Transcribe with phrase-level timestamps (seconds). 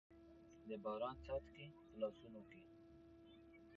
[0.67, 2.61] د باران څاڅکي، په لاسونو کې